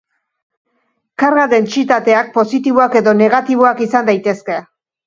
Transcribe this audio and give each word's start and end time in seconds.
Karga-dentsitateak 1.25 2.35
positiboak 2.39 2.99
edo 3.05 3.17
negatiboak 3.23 3.89
izan 3.89 4.11
daitezke. 4.15 4.61